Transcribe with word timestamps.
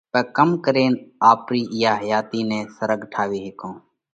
پي 0.13 0.21
ڪم 0.37 0.49
ڪرينَ 0.65 0.93
آپرِي 1.31 1.61
اِيئا 1.73 1.91
حياتِي 2.01 2.41
نئہ 2.49 2.59
سرڳ 2.77 2.99
ٺاوي 3.13 3.39
هيڪونه؟ 3.45 3.77